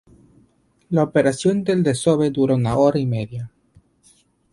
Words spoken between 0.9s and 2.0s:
La operación del